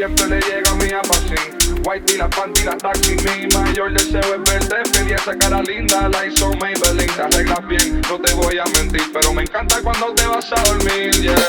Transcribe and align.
siempre 0.00 0.28
le 0.28 0.40
llega 0.40 0.70
a 0.70 0.74
mi 0.76 0.90
apacín. 0.94 1.82
Whitey, 1.84 2.16
la 2.16 2.30
panty, 2.30 2.62
la 2.62 2.74
taxi, 2.78 3.16
mi 3.16 3.46
mayor 3.54 3.92
deseo 3.92 4.34
es 4.34 4.50
verte 4.50 4.76
feliz, 4.94 5.16
esa 5.16 5.36
cara 5.36 5.62
linda, 5.62 6.08
la 6.08 6.26
hizo 6.26 6.50
Maybelline. 6.54 7.12
Te 7.14 7.22
arreglas 7.22 7.68
bien, 7.68 8.00
no 8.08 8.18
te 8.18 8.32
voy 8.32 8.58
a 8.58 8.64
mentir, 8.78 9.02
pero 9.12 9.34
me 9.34 9.42
encanta 9.42 9.76
cuando 9.82 10.14
te 10.14 10.26
vas 10.26 10.50
a 10.52 10.62
dormir, 10.62 11.10
yeah. 11.20 11.48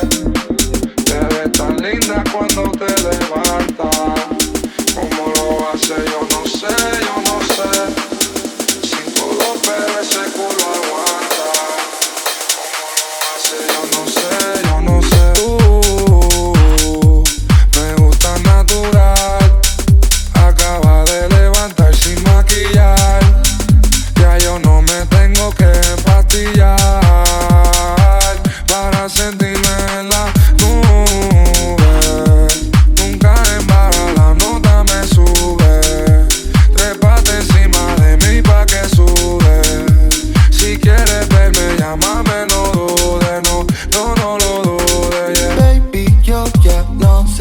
Te 1.06 1.20
ves 1.34 1.52
tan 1.54 1.78
linda 1.78 2.24
cuando 2.30 2.64
te 2.72 2.90
levantas, 3.08 4.26
como 4.96 5.34
lo 5.34 5.70
hace. 5.70 6.21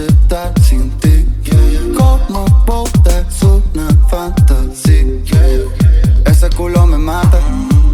estar 0.06 0.53
sin 0.62 0.91
ti. 0.99 1.27
Como 1.97 2.44
bote 2.66 3.25
es 3.28 3.43
una 3.43 3.88
fantasía. 4.09 5.15
Ese 6.25 6.50
culo 6.50 6.87
me 6.87 6.99
mata, 6.99 7.41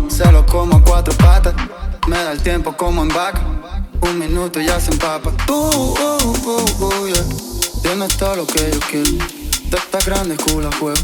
se 0.08 0.30
lo 0.30 0.44
como 0.46 0.76
a 0.76 0.82
cuatro 0.82 1.14
patas. 1.14 1.54
Me 2.06 2.16
da 2.16 2.32
el 2.32 2.40
tiempo 2.42 2.76
como 2.76 3.02
en 3.02 3.08
vaca, 3.08 3.40
un 4.00 4.18
minuto 4.18 4.60
ya 4.60 4.78
se 4.80 4.92
empapa. 4.92 5.30
Tú, 5.46 5.54
uh, 5.54 5.94
uh, 6.00 6.80
uh, 6.80 6.84
uh 6.84 7.06
yeah. 7.06 8.08
todo 8.18 8.36
lo 8.36 8.46
que 8.46 8.70
yo 8.72 8.80
quiero. 8.90 9.10
De 9.70 9.76
esta 9.76 9.98
grande 10.06 10.36
culo 10.36 10.70
juego, 10.78 11.00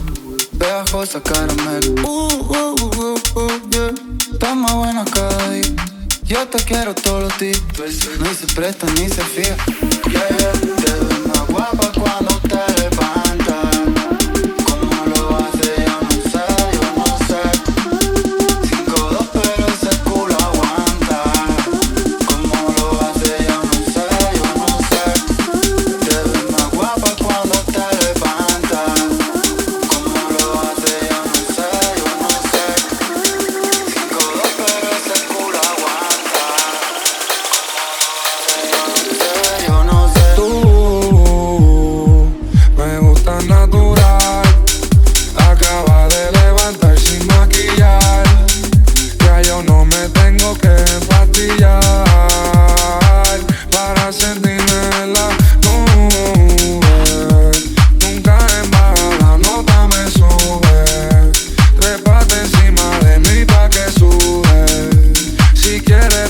pegajosa 0.58 1.20
caramelo. 1.20 1.94
Uh, 2.02 2.28
uh, 2.48 2.74
uh, 2.80 3.40
uh, 3.40 3.70
yeah. 3.70 3.94
Está 4.32 4.54
más 4.54 4.74
buena 4.74 5.04
cada. 5.04 5.91
Yo 6.32 6.48
te 6.48 6.64
quiero 6.64 6.94
todos 6.94 7.24
los 7.24 7.38
días, 7.38 7.60
pues, 7.76 8.08
no 8.18 8.24
se 8.32 8.46
presta 8.54 8.86
ni 8.94 9.06
se 9.06 9.22
fía. 9.22 9.54
Yeah, 10.10 10.28
yeah, 10.38 10.52
te 10.52 10.92
ves 11.04 11.26
más 11.26 11.46
guapa 11.46 11.92
cuando 11.92 12.21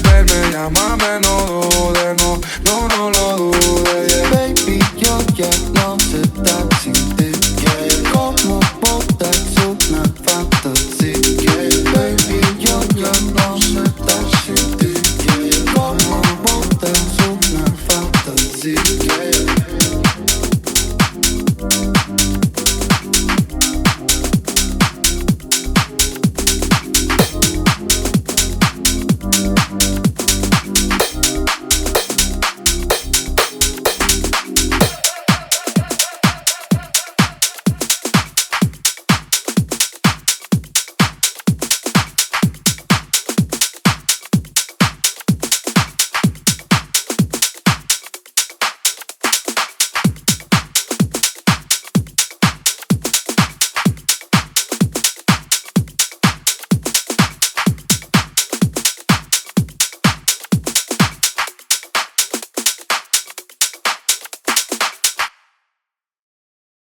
quieres 0.01 0.51
llámame, 0.53 1.21
no 1.23 1.37
dudes, 1.69 2.17
no, 2.19 2.41
no, 2.65 2.89
no 2.89 3.11
lo 3.11 3.37
dudes. 3.37 4.09
Yeah. 4.09 4.31
Baby, 4.31 4.79
yo 4.97 5.19
ya 5.35 5.51
lo 5.75 5.99
sé, 5.99 6.23
sin 6.83 7.17
ti. 7.17 7.31
Yeah. 7.61 8.11
Como 8.13 8.61
botas 8.81 9.55
una 9.67 10.03
fantasía. 10.25 11.17
Yeah. 11.41 11.91
Baby, 11.93 12.39
yo 12.59 12.77
ya 12.95 13.13
lo 13.35 13.59
sé, 13.59 13.85
sin 14.47 14.65
ti. 14.79 14.93
Yeah. 15.25 15.75
Como 15.75 16.21
botas 16.43 17.13
una 17.29 17.65
fantasía. 17.87 18.83
Yeah. 19.01 19.43